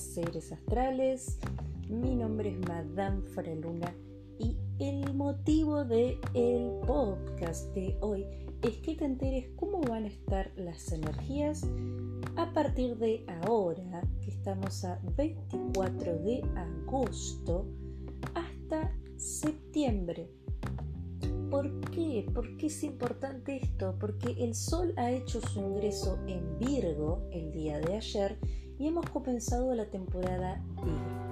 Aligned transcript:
seres 0.00 0.52
astrales. 0.52 1.38
Mi 1.88 2.16
nombre 2.16 2.50
es 2.50 2.68
Madame 2.68 3.22
Faraluna 3.22 3.94
y 4.38 4.56
el 4.78 5.14
motivo 5.14 5.84
de 5.84 6.18
el 6.34 6.80
podcast 6.86 7.72
de 7.74 7.96
hoy 8.00 8.26
es 8.62 8.78
que 8.78 8.96
te 8.96 9.04
enteres 9.04 9.46
cómo 9.56 9.80
van 9.82 10.04
a 10.04 10.08
estar 10.08 10.50
las 10.56 10.90
energías 10.90 11.62
a 12.36 12.52
partir 12.52 12.96
de 12.96 13.24
ahora, 13.44 14.02
que 14.20 14.30
estamos 14.30 14.84
a 14.84 14.98
24 15.16 16.18
de 16.18 16.42
agosto, 16.56 17.66
hasta 18.34 18.92
septiembre. 19.16 20.30
¿Por 21.50 21.80
qué? 21.90 22.26
¿Por 22.34 22.56
qué 22.56 22.66
es 22.66 22.82
importante 22.82 23.60
esto? 23.62 23.96
Porque 24.00 24.32
el 24.42 24.54
Sol 24.54 24.92
ha 24.96 25.12
hecho 25.12 25.40
su 25.40 25.60
ingreso 25.60 26.18
en 26.26 26.58
Virgo 26.58 27.28
el 27.30 27.52
día 27.52 27.78
de 27.78 27.96
ayer 27.96 28.38
y 28.78 28.88
hemos 28.88 29.08
comenzado 29.10 29.74
la 29.74 29.86
temporada 29.86 30.62
Virgo. 30.76 31.24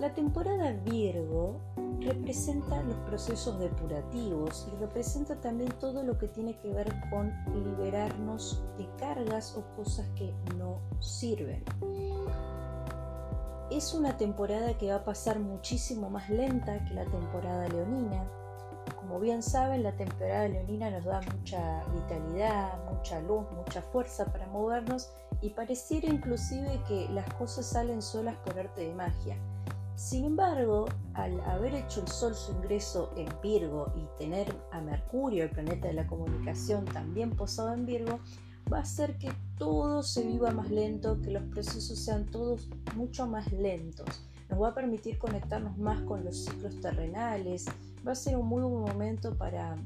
La 0.00 0.14
temporada 0.14 0.72
Virgo 0.84 1.60
representa 2.00 2.82
los 2.82 2.96
procesos 2.98 3.58
depurativos 3.58 4.68
y 4.72 4.76
representa 4.76 5.40
también 5.40 5.72
todo 5.80 6.04
lo 6.04 6.18
que 6.18 6.28
tiene 6.28 6.56
que 6.58 6.72
ver 6.72 6.94
con 7.10 7.32
liberarnos 7.64 8.62
de 8.78 8.88
cargas 8.96 9.56
o 9.56 9.64
cosas 9.76 10.06
que 10.14 10.32
no 10.56 10.78
sirven. 11.00 11.64
Es 13.70 13.92
una 13.92 14.16
temporada 14.16 14.78
que 14.78 14.88
va 14.88 14.96
a 14.96 15.04
pasar 15.04 15.40
muchísimo 15.40 16.08
más 16.08 16.30
lenta 16.30 16.84
que 16.84 16.94
la 16.94 17.04
temporada 17.04 17.68
leonina, 17.68 18.24
como 19.08 19.20
bien 19.20 19.42
saben, 19.42 19.82
la 19.84 19.96
temporada 19.96 20.46
leonina 20.48 20.90
nos 20.90 21.04
da 21.06 21.22
mucha 21.34 21.82
vitalidad, 21.94 22.78
mucha 22.92 23.18
luz, 23.22 23.46
mucha 23.56 23.80
fuerza 23.80 24.26
para 24.26 24.46
movernos 24.48 25.08
y 25.40 25.48
pareciera 25.48 26.08
inclusive 26.08 26.78
que 26.86 27.08
las 27.08 27.32
cosas 27.34 27.70
salen 27.70 28.02
solas 28.02 28.36
por 28.44 28.58
arte 28.58 28.82
de 28.82 28.94
magia. 28.94 29.38
Sin 29.96 30.26
embargo, 30.26 30.84
al 31.14 31.40
haber 31.40 31.74
hecho 31.74 32.02
el 32.02 32.08
Sol 32.08 32.34
su 32.34 32.52
ingreso 32.52 33.10
en 33.16 33.28
Virgo 33.42 33.90
y 33.96 34.04
tener 34.18 34.54
a 34.72 34.82
Mercurio, 34.82 35.44
el 35.44 35.50
planeta 35.50 35.88
de 35.88 35.94
la 35.94 36.06
comunicación, 36.06 36.84
también 36.84 37.34
posado 37.34 37.72
en 37.72 37.86
Virgo, 37.86 38.20
va 38.70 38.78
a 38.78 38.82
hacer 38.82 39.16
que 39.16 39.32
todo 39.56 40.02
se 40.02 40.22
viva 40.22 40.50
más 40.50 40.70
lento, 40.70 41.18
que 41.22 41.30
los 41.30 41.44
procesos 41.44 41.98
sean 41.98 42.26
todos 42.26 42.68
mucho 42.94 43.26
más 43.26 43.50
lentos. 43.52 44.06
Nos 44.50 44.60
va 44.60 44.68
a 44.68 44.74
permitir 44.74 45.18
conectarnos 45.18 45.78
más 45.78 46.02
con 46.02 46.24
los 46.26 46.44
ciclos 46.44 46.78
terrenales, 46.80 47.64
va 48.06 48.12
a 48.12 48.14
ser 48.14 48.36
un 48.36 48.46
muy 48.46 48.62
buen 48.62 48.92
momento 48.92 49.36
para, 49.36 49.76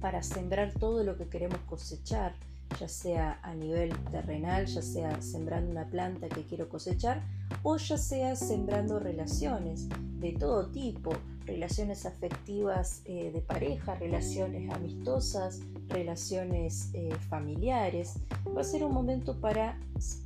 para 0.00 0.22
sembrar 0.22 0.72
todo 0.72 1.04
lo 1.04 1.16
que 1.16 1.28
queremos 1.28 1.58
cosechar, 1.68 2.34
ya 2.78 2.88
sea 2.88 3.38
a 3.42 3.54
nivel 3.54 3.92
terrenal, 4.10 4.66
ya 4.66 4.82
sea 4.82 5.20
sembrando 5.20 5.70
una 5.70 5.86
planta 5.86 6.28
que 6.28 6.42
quiero 6.44 6.68
cosechar, 6.68 7.22
o 7.62 7.76
ya 7.76 7.98
sea 7.98 8.36
sembrando 8.36 8.98
relaciones 8.98 9.88
de 10.18 10.32
todo 10.32 10.68
tipo, 10.70 11.12
relaciones 11.44 12.06
afectivas 12.06 13.02
eh, 13.04 13.30
de 13.32 13.40
pareja, 13.40 13.94
relaciones 13.96 14.72
amistosas, 14.72 15.60
relaciones 15.88 16.90
eh, 16.94 17.14
familiares. 17.28 18.14
Va 18.56 18.60
a 18.60 18.64
ser 18.64 18.84
un 18.84 18.92
momento 18.92 19.40
para 19.40 19.78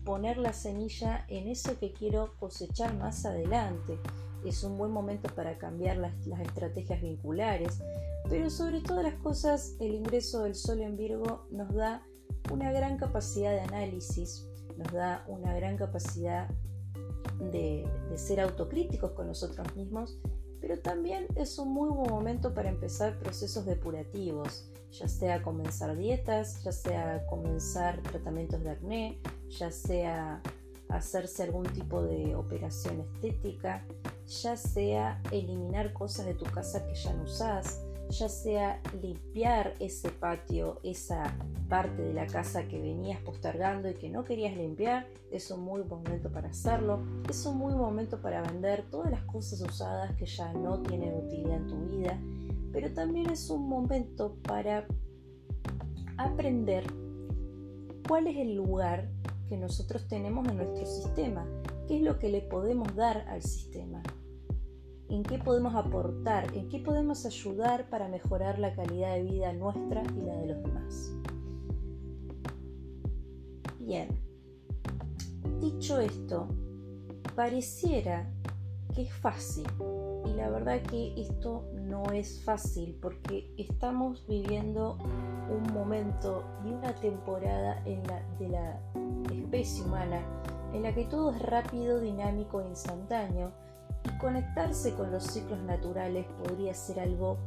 poner 0.05 0.37
la 0.37 0.53
semilla 0.53 1.25
en 1.29 1.49
eso 1.49 1.79
que 1.79 1.93
quiero 1.93 2.35
cosechar 2.39 2.95
más 2.97 3.25
adelante 3.25 3.99
es 4.49 4.63
un 4.63 4.79
buen 4.79 4.91
momento 4.91 5.29
para 5.35 5.59
cambiar 5.59 5.97
las, 5.97 6.15
estrategias 6.41 7.01
vinculares, 7.03 7.81
pero 8.29 8.51
sobre 8.51 8.81
todas 8.81 9.05
las 9.05 9.15
cosas 9.15 9.77
el 9.81 9.95
ingreso 9.95 10.45
del 10.45 10.55
Sol 10.55 10.81
en 10.81 10.97
Virgo 10.97 11.47
nos 11.51 11.75
da 11.75 12.03
una 12.53 12.73
gran 12.73 12.97
capacidad 12.97 13.53
de 13.53 13.61
análisis, 13.61 14.47
nos 14.77 14.93
da 14.93 15.25
una 15.27 15.55
gran 15.55 15.77
capacidad 15.77 16.49
de, 17.53 17.87
ser 18.17 18.41
autocríticos 18.41 19.13
con 19.13 19.27
nosotros 19.27 19.67
mismos, 19.77 20.19
pero 20.61 20.79
también 20.79 21.27
es 21.37 21.59
un 21.59 21.73
muy 21.73 21.91
buen 21.91 22.11
momento 22.11 22.55
para 22.55 22.71
empezar 22.71 23.19
procesos 23.19 23.67
depurativos, 23.67 24.71
ya 24.91 25.07
sea 25.07 25.43
comenzar 25.43 25.97
dietas, 25.97 26.63
ya 26.63 26.73
sea 26.73 27.27
comenzar 27.27 28.01
tratamientos 28.03 28.63
de 28.63 28.71
acné, 28.71 29.21
ya 29.51 29.71
sea 29.71 30.41
hacerse 30.89 31.43
algún 31.43 31.65
tipo 31.65 32.03
de 32.03 32.35
operación 32.35 33.01
estética, 33.01 33.85
ya 34.27 34.57
sea 34.57 35.21
eliminar 35.31 35.93
cosas 35.93 36.27
de 36.27 36.35
tu 36.35 36.45
casa 36.47 36.87
que 36.87 36.95
ya 36.95 37.13
no 37.15 37.25
usas, 37.25 37.83
ya 38.11 38.29
sea 38.29 38.81
limpiar 39.01 39.75
ese 39.81 40.11
patio, 40.11 40.81
esa 40.83 41.37
parte 41.69 42.03
de 42.03 42.13
la 42.13 42.27
casa 42.27 42.69
que 42.69 42.81
venías 42.81 43.21
postergando 43.21 43.89
y 43.91 43.95
que 43.95 44.09
no 44.09 44.25
querías 44.25 44.57
limpiar, 44.57 45.07
es 45.31 45.51
un 45.51 45.61
muy 45.61 45.83
buen 45.83 46.03
momento 46.03 46.31
para 46.31 46.49
hacerlo, 46.49 47.01
es 47.29 47.45
un 47.47 47.59
muy 47.59 47.73
buen 47.73 47.87
momento 47.87 48.21
para 48.21 48.43
vender 48.43 48.85
todas 48.91 49.11
las 49.11 49.23
cosas 49.25 49.61
usadas 49.61 50.15
que 50.17 50.27
ya 50.27 50.53
no 50.53 50.81
tienen 50.83 51.15
utilidad 51.15 51.57
en 51.57 51.67
tu 51.67 51.77
vida, 51.87 52.19
pero 52.73 52.93
también 52.93 53.31
es 53.31 53.51
un 53.51 53.69
momento 53.69 54.37
para 54.43 54.87
aprender 56.17 56.85
cuál 58.07 58.29
es 58.29 58.37
el 58.37 58.55
lugar 58.55 59.09
que 59.49 59.57
nosotros 59.57 60.07
tenemos 60.09 60.47
en 60.49 60.59
nuestro 60.59 60.87
sistema, 60.87 61.47
qué 61.89 61.97
es 61.97 62.03
lo 62.03 62.19
que 62.19 62.29
le 62.29 62.43
podemos 62.43 62.95
dar 62.95 63.27
al 63.29 63.43
sistema, 63.43 64.03
en 65.09 65.23
qué 65.23 65.39
podemos 65.39 65.75
aportar, 65.75 66.55
en 66.55 66.69
qué 66.69 66.79
podemos 66.79 67.25
ayudar 67.27 67.89
para 67.89 68.09
mejorar 68.09 68.59
la 68.59 68.75
calidad 68.75 69.15
de 69.15 69.23
vida 69.23 69.53
nuestra 69.53 70.03
y 70.03 70.21
la 70.21 70.37
de 70.37 70.47
los 70.47 70.63
demás. 70.63 71.13
Bien, 73.79 74.09
dicho 75.61 76.01
esto, 76.01 76.49
pareciera 77.35 78.29
que 78.95 79.03
es 79.03 79.13
fácil 79.13 79.67
y 80.25 80.33
la 80.35 80.51
verdad 80.51 80.83
que 80.83 81.15
esto 81.21 81.69
no 81.75 82.11
es 82.11 82.43
fácil 82.43 82.99
porque 83.01 83.53
estamos 83.57 84.27
viviendo 84.27 84.99
un 85.51 85.73
momento 85.73 86.45
y 86.65 86.71
una 86.71 86.95
temporada 86.95 87.81
en 87.85 88.03
la, 88.05 88.23
de 88.39 88.49
la 88.49 88.81
especie 89.31 89.85
humana 89.85 90.21
en 90.73 90.83
la 90.83 90.95
que 90.95 91.05
todo 91.05 91.31
es 91.31 91.41
rápido, 91.43 92.01
dinámico 92.01 92.61
e 92.61 92.69
instantáneo 92.69 93.53
conectarse 94.19 94.95
con 94.95 95.11
los 95.11 95.25
ciclos 95.25 95.61
naturales 95.61 96.27
podría 96.45 96.75
ser 96.75 97.01
algo 97.01 97.39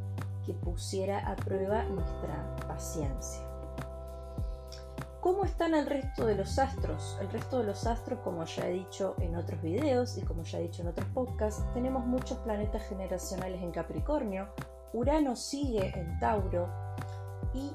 que 0.46 0.53
pusiera 0.53 1.19
a 1.30 1.35
prueba 1.35 1.84
nuestra 1.84 2.56
paciencia. 2.68 3.50
¿Cómo 5.22 5.44
están 5.44 5.75
el 5.75 5.85
resto 5.85 6.25
de 6.25 6.35
los 6.35 6.58
astros? 6.59 7.18
El 7.19 7.29
resto 7.29 7.59
de 7.59 7.66
los 7.66 7.85
astros, 7.85 8.19
como 8.24 8.46
ya 8.46 8.68
he 8.68 8.72
dicho 8.72 9.16
en 9.19 9.35
otros 9.35 9.62
videos 9.62 10.18
y 10.18 10.22
como 10.22 10.44
ya 10.44 10.59
he 10.59 10.63
dicho 10.63 10.81
en 10.81 10.88
otros 10.88 11.08
podcasts, 11.09 11.62
tenemos 11.74 12.06
muchos 12.06 12.38
planetas 12.40 12.88
generacionales 12.88 13.62
en 13.62 13.72
Capricornio, 13.72 14.47
Urano 14.94 15.35
sigue 15.35 15.91
en 15.94 16.18
Tauro 16.19 16.69
y 17.53 17.72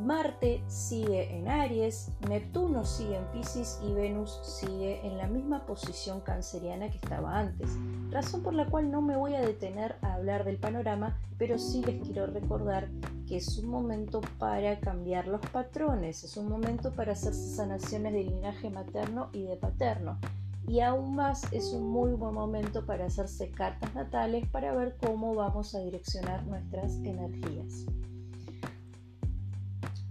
Marte 0.00 0.62
sigue 0.66 1.34
en 1.36 1.48
Aries, 1.48 2.12
Neptuno 2.28 2.84
sigue 2.84 3.16
en 3.16 3.24
Pisces 3.26 3.80
y 3.82 3.92
Venus 3.92 4.38
sigue 4.42 5.06
en 5.06 5.16
la 5.16 5.26
misma 5.26 5.64
posición 5.64 6.20
canceriana 6.20 6.90
que 6.90 6.96
estaba 6.96 7.38
antes. 7.38 7.70
Razón 8.14 8.44
por 8.44 8.54
la 8.54 8.66
cual 8.66 8.92
no 8.92 9.02
me 9.02 9.16
voy 9.16 9.34
a 9.34 9.40
detener 9.40 9.96
a 10.00 10.14
hablar 10.14 10.44
del 10.44 10.56
panorama, 10.56 11.18
pero 11.36 11.58
sí 11.58 11.82
les 11.82 12.00
quiero 12.00 12.28
recordar 12.28 12.88
que 13.26 13.38
es 13.38 13.58
un 13.58 13.68
momento 13.68 14.20
para 14.38 14.78
cambiar 14.78 15.26
los 15.26 15.40
patrones, 15.40 16.22
es 16.22 16.36
un 16.36 16.48
momento 16.48 16.92
para 16.92 17.14
hacerse 17.14 17.56
sanaciones 17.56 18.12
de 18.12 18.22
linaje 18.22 18.70
materno 18.70 19.30
y 19.32 19.42
de 19.42 19.56
paterno. 19.56 20.20
Y 20.68 20.78
aún 20.78 21.16
más 21.16 21.52
es 21.52 21.72
un 21.72 21.88
muy 21.90 22.12
buen 22.12 22.34
momento 22.34 22.86
para 22.86 23.06
hacerse 23.06 23.50
cartas 23.50 23.92
natales 23.96 24.48
para 24.48 24.72
ver 24.76 24.96
cómo 25.04 25.34
vamos 25.34 25.74
a 25.74 25.80
direccionar 25.80 26.46
nuestras 26.46 26.94
energías. 26.98 27.84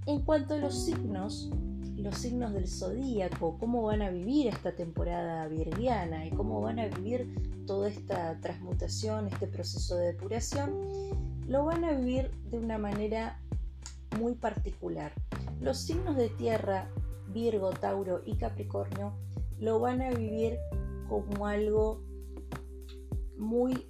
En 0.07 0.25
cuanto 0.25 0.55
a 0.55 0.57
los 0.57 0.83
signos, 0.83 1.49
los 2.03 2.17
signos 2.17 2.53
del 2.53 2.67
zodíaco, 2.67 3.57
cómo 3.59 3.83
van 3.83 4.01
a 4.01 4.09
vivir 4.09 4.47
esta 4.47 4.75
temporada 4.75 5.47
virgiana 5.47 6.25
y 6.25 6.31
cómo 6.31 6.61
van 6.61 6.79
a 6.79 6.87
vivir 6.87 7.33
toda 7.65 7.87
esta 7.87 8.39
transmutación, 8.41 9.27
este 9.27 9.47
proceso 9.47 9.95
de 9.95 10.07
depuración, 10.07 10.73
lo 11.47 11.63
van 11.63 11.85
a 11.85 11.93
vivir 11.93 12.29
de 12.51 12.59
una 12.59 12.77
manera 12.77 13.39
muy 14.19 14.35
particular. 14.35 15.13
Los 15.61 15.77
signos 15.77 16.17
de 16.17 16.27
tierra, 16.27 16.89
Virgo, 17.29 17.71
Tauro 17.71 18.21
y 18.25 18.35
Capricornio, 18.35 19.13
lo 19.59 19.79
van 19.79 20.01
a 20.01 20.11
vivir 20.11 20.57
como 21.07 21.47
algo 21.47 22.03
muy 23.37 23.87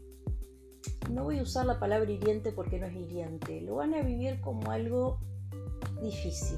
no 1.09 1.23
voy 1.25 1.39
a 1.39 1.43
usar 1.43 1.65
la 1.65 1.79
palabra 1.79 2.09
hiriente 2.09 2.51
porque 2.51 2.79
no 2.79 2.85
es 2.87 2.95
hiriente, 2.95 3.61
lo 3.61 3.75
van 3.75 3.93
a 3.93 4.01
vivir 4.01 4.39
como 4.41 4.71
algo 4.71 5.19
difícil. 6.01 6.57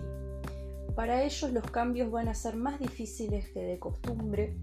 Para 0.96 1.24
ellos 1.24 1.52
los 1.52 1.70
cambios 1.72 2.10
van 2.10 2.30
a 2.30 2.34
ser 2.34 2.56
más 2.56 2.80
difíciles 2.80 3.50
que 3.50 3.62
de 3.62 3.80
costumbre. 3.80 4.58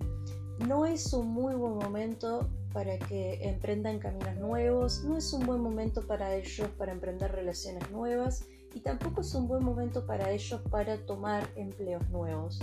No 0.66 0.86
es 0.86 1.12
un 1.12 1.28
muy 1.28 1.54
buen 1.54 1.74
momento 1.74 2.48
para 2.72 2.98
que 2.98 3.46
emprendan 3.46 3.98
caminos 3.98 4.36
nuevos, 4.36 5.04
no 5.04 5.18
es 5.18 5.30
un 5.32 5.44
buen 5.44 5.60
momento 5.60 6.06
para 6.06 6.34
ellos 6.34 6.68
para 6.78 6.92
emprender 6.92 7.32
relaciones 7.32 7.90
nuevas 7.90 8.46
y 8.74 8.80
tampoco 8.80 9.20
es 9.20 9.34
un 9.34 9.46
buen 9.46 9.62
momento 9.62 10.06
para 10.06 10.30
ellos 10.30 10.60
para 10.70 10.96
tomar 11.04 11.46
empleos 11.56 12.08
nuevos. 12.08 12.60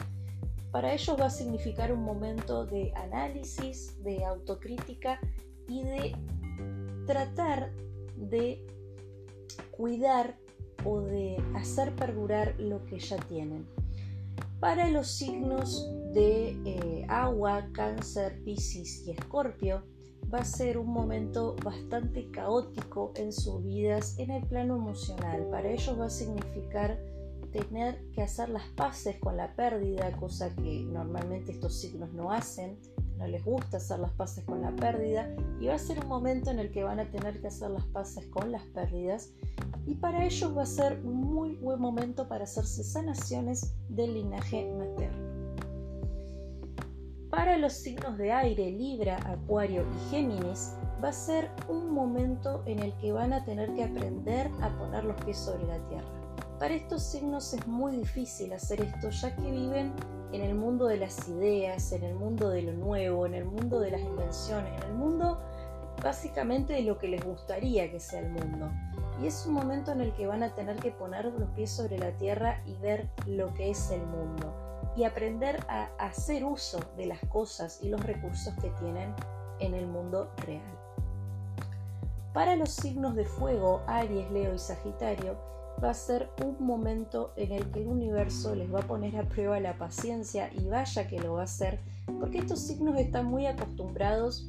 Para 0.72 0.94
ellos 0.94 1.20
va 1.20 1.28
a 1.28 1.32
significar 1.32 1.92
un 1.92 2.04
momento 2.04 2.66
de 2.66 2.92
análisis, 2.96 4.02
de 4.04 4.24
autocrítica 4.24 5.20
y 5.68 5.84
de 5.84 6.16
tratar 7.06 7.72
de 8.16 8.66
cuidar 9.72 10.36
o 10.86 11.02
de 11.02 11.38
hacer 11.56 11.96
perdurar 11.96 12.56
lo 12.60 12.86
que 12.86 13.00
ya 13.00 13.18
tienen. 13.18 13.66
Para 14.60 14.90
los 14.90 15.08
signos 15.08 15.90
de 16.14 16.50
eh, 16.66 17.06
agua, 17.08 17.70
cáncer, 17.74 18.42
piscis 18.44 19.08
y 19.08 19.12
escorpio, 19.12 19.84
va 20.34 20.40
a 20.40 20.46
ser 20.46 20.78
un 20.78 20.88
momento 20.88 21.56
bastante 21.64 22.30
caótico 22.32 23.14
en 23.16 23.32
sus 23.32 23.64
vidas 23.64 24.20
en 24.20 24.32
el 24.32 24.46
plano 24.46 24.76
emocional. 24.76 25.48
Para 25.50 25.72
ellos 25.72 26.00
va 26.00 26.06
a 26.06 26.10
significar 26.10 27.00
tener 27.52 28.00
que 28.12 28.22
hacer 28.22 28.50
las 28.50 28.68
paces 28.76 29.18
con 29.20 29.38
la 29.38 29.56
pérdida, 29.56 30.12
cosa 30.18 30.54
que 30.56 30.84
normalmente 30.84 31.52
estos 31.52 31.80
signos 31.80 32.14
no 32.14 32.32
hacen, 32.32 32.78
no 33.20 33.28
les 33.28 33.44
gusta 33.44 33.78
hacer 33.78 34.00
las 34.00 34.12
paces 34.12 34.46
con 34.46 34.62
la 34.62 34.72
pérdida 34.72 35.30
y 35.60 35.68
va 35.68 35.76
a 35.76 35.80
ser 35.80 36.00
un 36.00 36.08
momento 36.08 36.50
en 36.50 36.60
el 36.60 36.72
que 36.72 36.84
van 36.84 37.00
a 37.00 37.12
tener 37.12 37.42
que 37.42 37.48
hacer 37.48 37.70
las 37.70 37.86
paces 37.88 38.26
con 38.28 38.52
las 38.52 38.64
pérdidas 38.68 39.34
y 39.86 39.96
para 39.96 40.26
ellos 40.26 40.58
va 40.58 40.64
a 40.64 40.66
ser 40.66 41.02
un 41.04 41.16
muy 41.16 41.58
buen 41.58 41.82
momento 41.82 42.28
para 42.28 42.46
hacerse 42.46 42.84
sanaciones 42.84 43.76
del 43.90 44.14
linaje 44.14 44.74
materno. 44.74 45.30
Para 47.30 47.58
los 47.58 47.74
signos 47.74 48.18
de 48.18 48.32
aire, 48.32 48.72
Libra, 48.72 49.18
Acuario 49.26 49.84
y 49.84 50.10
Géminis, 50.10 50.74
va 51.04 51.10
a 51.10 51.14
ser 51.14 51.52
un 51.68 51.92
momento 51.92 52.64
en 52.66 52.80
el 52.80 52.94
que 52.98 53.12
van 53.12 53.34
a 53.34 53.46
tener 53.46 53.74
que 53.74 53.84
aprender 53.84 54.50
a 54.62 54.70
poner 54.78 55.04
los 55.04 55.22
pies 55.24 55.38
sobre 55.38 55.68
la 55.68 55.78
tierra. 55.90 56.19
Para 56.60 56.74
estos 56.74 57.04
signos 57.04 57.54
es 57.54 57.66
muy 57.68 57.96
difícil 57.96 58.52
hacer 58.52 58.82
esto 58.82 59.10
ya 59.12 59.34
que 59.34 59.50
viven 59.50 59.94
en 60.34 60.42
el 60.42 60.56
mundo 60.56 60.88
de 60.88 60.98
las 60.98 61.30
ideas, 61.30 61.94
en 61.94 62.04
el 62.04 62.16
mundo 62.16 62.50
de 62.50 62.64
lo 62.64 62.74
nuevo, 62.74 63.26
en 63.26 63.34
el 63.34 63.46
mundo 63.46 63.80
de 63.80 63.92
las 63.92 64.02
invenciones, 64.02 64.74
en 64.84 64.90
el 64.90 64.96
mundo 64.96 65.40
básicamente 66.04 66.74
de 66.74 66.82
lo 66.82 66.98
que 66.98 67.08
les 67.08 67.24
gustaría 67.24 67.90
que 67.90 68.02
sea 68.02 68.20
el 68.20 68.30
mundo. 68.30 68.70
Y 69.22 69.28
es 69.28 69.46
un 69.46 69.54
momento 69.54 69.94
en 69.94 70.02
el 70.02 70.14
que 70.14 70.28
van 70.28 70.44
a 70.44 70.54
tener 70.54 70.76
que 70.76 70.92
poner 70.92 71.26
los 71.26 71.50
pies 71.52 71.72
sobre 71.72 71.98
la 71.98 72.12
tierra 72.18 72.62
y 72.66 72.76
ver 72.76 73.10
lo 73.26 73.54
que 73.54 73.70
es 73.70 73.90
el 73.92 74.06
mundo 74.06 74.54
y 74.98 75.06
aprender 75.06 75.66
a 75.70 75.90
hacer 75.98 76.44
uso 76.44 76.80
de 76.98 77.06
las 77.06 77.20
cosas 77.30 77.80
y 77.82 77.88
los 77.88 78.04
recursos 78.04 78.54
que 78.62 78.70
tienen 78.82 79.14
en 79.60 79.74
el 79.74 79.88
mundo 79.88 80.30
real. 80.46 80.78
Para 82.34 82.58
los 82.58 82.70
signos 82.72 83.16
de 83.16 83.24
fuego, 83.24 83.82
Aries, 83.88 84.30
Leo 84.32 84.54
y 84.54 84.60
Sagitario, 84.60 85.38
va 85.84 85.92
a 85.92 85.94
ser 85.94 86.30
un 86.44 86.58
momento 86.66 87.34
en 87.38 87.52
el 87.52 87.72
que 87.72 87.82
el 87.82 87.88
universo 87.88 88.56
les 88.56 88.74
va 88.74 88.80
a 88.80 88.88
poner 88.88 89.16
a 89.18 89.28
prueba 89.28 89.60
la 89.60 89.78
paciencia 89.78 90.52
y 90.54 90.68
vaya 90.68 91.08
que 91.08 91.20
lo 91.20 91.34
va 91.34 91.42
a 91.42 91.46
hacer, 91.46 91.80
porque 92.20 92.40
estos 92.40 92.60
signos 92.60 92.98
están 93.00 93.26
muy 93.26 93.46
acostumbrados 93.46 94.48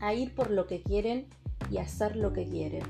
a 0.00 0.14
ir 0.14 0.34
por 0.34 0.50
lo 0.50 0.66
que 0.66 0.82
quieren 0.82 1.26
y 1.70 1.78
hacer 1.78 2.16
lo 2.16 2.32
que 2.32 2.48
quieren. 2.48 2.82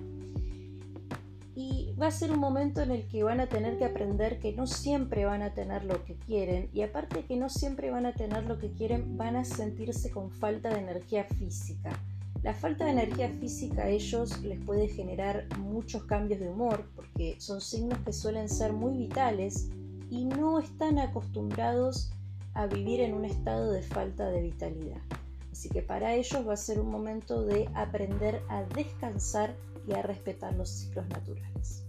Y 1.55 1.95
va 2.01 2.07
a 2.07 2.11
ser 2.11 2.33
un 2.33 2.39
momento 2.39 2.81
en 2.81 2.91
el 2.91 3.07
que 3.09 3.23
van 3.23 3.41
a 3.41 3.49
tener 3.49 3.79
que 3.79 3.85
aprender 3.85 4.39
que 4.39 4.53
no 4.53 4.67
siempre 4.67 5.25
van 5.25 5.43
a 5.43 5.55
tener 5.55 5.85
lo 5.85 6.05
que 6.05 6.17
quieren 6.17 6.71
y 6.73 6.83
aparte 6.83 7.25
que 7.25 7.37
no 7.37 7.49
siempre 7.49 7.91
van 7.91 8.07
a 8.07 8.15
tener 8.15 8.45
lo 8.45 8.59
que 8.59 8.73
quieren, 8.73 9.17
van 9.17 9.37
a 9.37 9.45
sentirse 9.45 10.11
con 10.11 10.31
falta 10.31 10.71
de 10.71 10.81
energía 10.81 11.25
física 11.25 11.99
la 12.43 12.55
falta 12.55 12.85
de 12.85 12.91
energía 12.93 13.29
física 13.29 13.83
a 13.83 13.89
ellos 13.89 14.41
les 14.43 14.59
puede 14.65 14.89
generar 14.89 15.47
muchos 15.59 16.05
cambios 16.05 16.41
de 16.41 16.49
humor 16.49 16.91
porque 16.97 17.37
son 17.39 17.61
signos 17.61 17.99
que 18.01 18.13
suelen 18.13 18.49
ser 18.49 18.73
muy 18.73 18.97
vitales 18.97 19.69
y 20.11 20.25
no 20.25 20.59
están 20.59 20.99
acostumbrados 20.99 22.11
a 22.55 22.67
vivir 22.67 23.01
en 23.01 23.15
un 23.15 23.25
estado 23.25 23.71
de 23.73 23.83
falta 23.83 24.29
de 24.29 24.43
vitalidad. 24.43 25.01
Así 25.53 25.69
que 25.69 25.83
para 25.83 26.15
ellos 26.15 26.47
va 26.47 26.55
a 26.55 26.57
ser 26.57 26.81
un 26.81 26.91
momento 26.91 27.45
de 27.45 27.69
aprender 27.75 28.43
a 28.49 28.65
descansar 28.65 29.55
y 29.87 29.93
a 29.93 30.03
respetar 30.03 30.55
los 30.55 30.69
ciclos 30.69 31.09
naturales. 31.09 31.85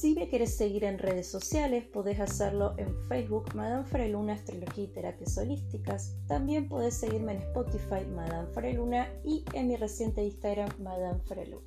Si 0.00 0.14
me 0.14 0.28
quieres 0.28 0.56
seguir 0.56 0.84
en 0.84 0.96
redes 0.96 1.26
sociales, 1.26 1.84
podés 1.84 2.20
hacerlo 2.20 2.72
en 2.78 2.94
Facebook, 3.08 3.52
Madame 3.56 3.82
Freluna 3.82 4.34
Astrología 4.34 4.84
y 4.84 4.92
Terapias 4.92 5.36
Holísticas. 5.36 6.14
También 6.28 6.68
podés 6.68 6.94
seguirme 6.94 7.32
en 7.32 7.38
Spotify, 7.38 8.06
Madame 8.14 8.46
Freluna, 8.52 9.08
y 9.24 9.44
en 9.54 9.66
mi 9.66 9.74
reciente 9.74 10.22
Instagram, 10.22 10.70
Madame 10.78 11.18
Freluna. 11.24 11.66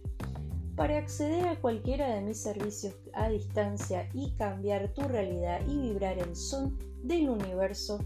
Para 0.77 0.99
acceder 0.99 1.45
a 1.45 1.59
cualquiera 1.59 2.15
de 2.15 2.21
mis 2.21 2.41
servicios 2.41 2.95
a 3.11 3.27
distancia 3.27 4.07
y 4.13 4.31
cambiar 4.37 4.93
tu 4.93 5.01
realidad 5.01 5.59
y 5.67 5.77
vibrar 5.81 6.17
el 6.17 6.33
son 6.33 6.79
del 7.03 7.29
universo, 7.29 7.99